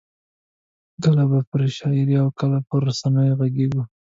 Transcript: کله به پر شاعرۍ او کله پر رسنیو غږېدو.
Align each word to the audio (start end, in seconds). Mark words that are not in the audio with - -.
کله 1.03 1.23
به 1.31 1.39
پر 1.49 1.61
شاعرۍ 1.77 2.15
او 2.21 2.29
کله 2.39 2.57
پر 2.67 2.79
رسنیو 2.89 3.37
غږېدو. 3.39 3.81